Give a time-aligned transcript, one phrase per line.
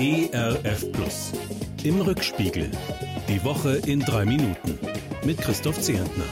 [0.00, 1.32] ERF Plus.
[1.82, 2.70] Im Rückspiegel.
[3.28, 4.78] Die Woche in drei Minuten.
[5.24, 6.22] Mit Christoph Zehentner.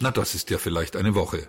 [0.00, 1.48] Na, das ist ja vielleicht eine Woche.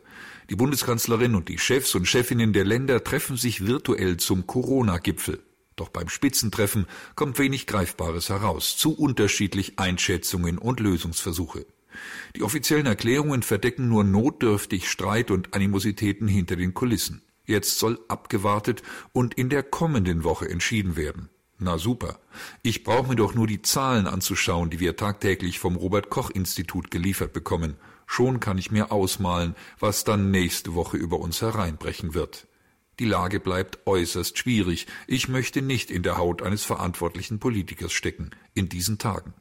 [0.50, 5.44] Die Bundeskanzlerin und die Chefs und Chefinnen der Länder treffen sich virtuell zum Corona-Gipfel.
[5.76, 11.66] Doch beim Spitzentreffen kommt wenig Greifbares heraus, zu unterschiedlich Einschätzungen und Lösungsversuche.
[12.38, 17.24] Die offiziellen Erklärungen verdecken nur notdürftig Streit und Animositäten hinter den Kulissen.
[17.50, 21.30] Jetzt soll abgewartet und in der kommenden Woche entschieden werden.
[21.58, 22.20] Na super.
[22.62, 26.92] Ich brauche mir doch nur die Zahlen anzuschauen, die wir tagtäglich vom Robert Koch Institut
[26.92, 27.76] geliefert bekommen.
[28.06, 32.46] Schon kann ich mir ausmalen, was dann nächste Woche über uns hereinbrechen wird.
[33.00, 34.86] Die Lage bleibt äußerst schwierig.
[35.08, 39.34] Ich möchte nicht in der Haut eines verantwortlichen Politikers stecken, in diesen Tagen.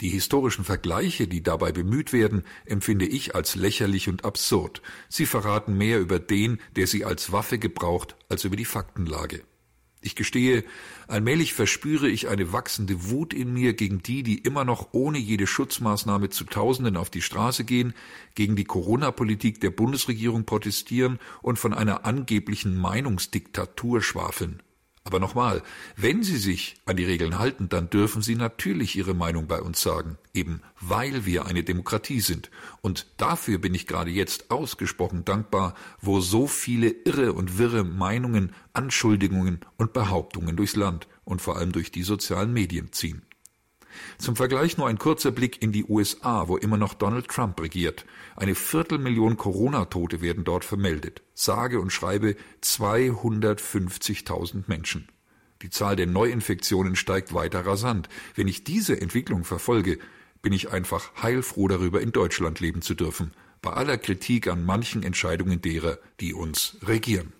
[0.00, 4.82] Die historischen Vergleiche, die dabei bemüht werden, empfinde ich als lächerlich und absurd.
[5.08, 9.42] Sie verraten mehr über den, der sie als Waffe gebraucht, als über die Faktenlage.
[10.00, 10.64] Ich gestehe,
[11.08, 15.48] allmählich verspüre ich eine wachsende Wut in mir gegen die, die immer noch ohne jede
[15.48, 17.94] Schutzmaßnahme zu Tausenden auf die Straße gehen,
[18.36, 24.62] gegen die Corona-Politik der Bundesregierung protestieren und von einer angeblichen Meinungsdiktatur schwafeln.
[25.08, 25.62] Aber nochmal,
[25.96, 29.80] wenn Sie sich an die Regeln halten, dann dürfen Sie natürlich Ihre Meinung bei uns
[29.80, 32.50] sagen, eben weil wir eine Demokratie sind.
[32.82, 38.52] Und dafür bin ich gerade jetzt ausgesprochen dankbar, wo so viele irre und wirre Meinungen,
[38.74, 43.22] Anschuldigungen und Behauptungen durchs Land und vor allem durch die sozialen Medien ziehen.
[44.18, 48.04] Zum Vergleich nur ein kurzer Blick in die USA, wo immer noch Donald Trump regiert.
[48.36, 51.22] Eine Viertelmillion Corona-Tote werden dort vermeldet.
[51.34, 55.08] Sage und schreibe 250.000 Menschen.
[55.62, 58.08] Die Zahl der Neuinfektionen steigt weiter rasant.
[58.34, 59.98] Wenn ich diese Entwicklung verfolge,
[60.40, 65.02] bin ich einfach heilfroh darüber, in Deutschland leben zu dürfen, bei aller Kritik an manchen
[65.02, 67.32] Entscheidungen derer, die uns regieren.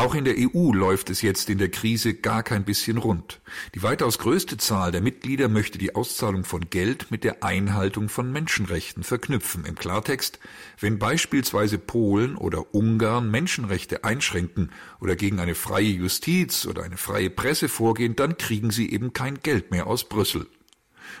[0.00, 3.40] Auch in der EU läuft es jetzt in der Krise gar kein bisschen rund.
[3.74, 8.32] Die weitaus größte Zahl der Mitglieder möchte die Auszahlung von Geld mit der Einhaltung von
[8.32, 9.66] Menschenrechten verknüpfen.
[9.66, 10.38] Im Klartext,
[10.78, 17.28] wenn beispielsweise Polen oder Ungarn Menschenrechte einschränken oder gegen eine freie Justiz oder eine freie
[17.28, 20.46] Presse vorgehen, dann kriegen sie eben kein Geld mehr aus Brüssel.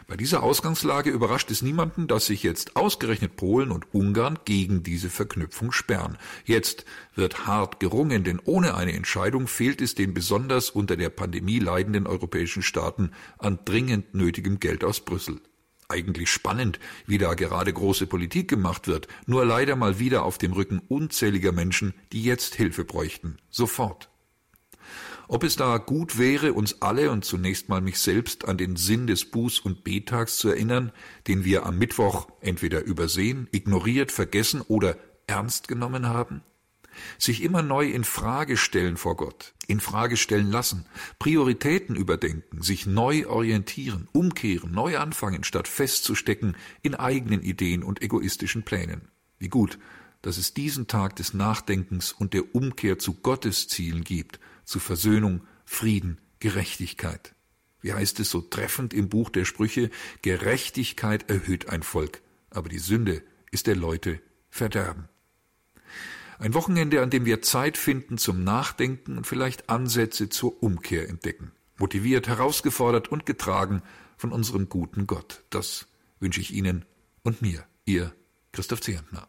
[0.06, 5.10] Bei dieser Ausgangslage überrascht es niemanden, dass sich jetzt ausgerechnet Polen und Ungarn gegen diese
[5.10, 6.18] Verknüpfung sperren.
[6.44, 6.84] Jetzt
[7.14, 12.06] wird hart gerungen, denn ohne eine Entscheidung fehlt es den besonders unter der Pandemie leidenden
[12.06, 15.40] europäischen Staaten an dringend nötigem Geld aus Brüssel.
[15.88, 20.52] Eigentlich spannend, wie da gerade große Politik gemacht wird, nur leider mal wieder auf dem
[20.52, 23.38] Rücken unzähliger Menschen, die jetzt Hilfe bräuchten.
[23.50, 24.08] Sofort.
[25.32, 29.06] Ob es da gut wäre, uns alle und zunächst mal mich selbst an den Sinn
[29.06, 30.90] des Buß- und Betags zu erinnern,
[31.28, 34.96] den wir am Mittwoch entweder übersehen, ignoriert, vergessen oder
[35.28, 36.42] ernst genommen haben?
[37.16, 40.84] Sich immer neu in Frage stellen vor Gott, in Frage stellen lassen,
[41.20, 48.64] Prioritäten überdenken, sich neu orientieren, umkehren, neu anfangen, statt festzustecken in eigenen Ideen und egoistischen
[48.64, 49.02] Plänen.
[49.38, 49.78] Wie gut,
[50.22, 55.42] dass es diesen Tag des Nachdenkens und der Umkehr zu Gottes Zielen gibt, zu Versöhnung,
[55.64, 57.34] Frieden, Gerechtigkeit.
[57.80, 59.90] Wie heißt es so treffend im Buch der Sprüche,
[60.22, 65.08] Gerechtigkeit erhöht ein Volk, aber die Sünde ist der Leute Verderben.
[66.38, 71.52] Ein Wochenende, an dem wir Zeit finden zum Nachdenken und vielleicht Ansätze zur Umkehr entdecken.
[71.76, 73.82] Motiviert, herausgefordert und getragen
[74.16, 75.42] von unserem guten Gott.
[75.50, 75.86] Das
[76.18, 76.84] wünsche ich Ihnen
[77.22, 78.14] und mir, Ihr
[78.52, 79.28] Christoph Zehentner.